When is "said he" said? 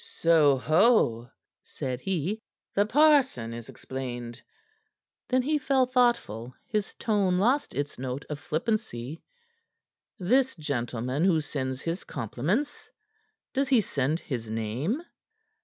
1.61-2.41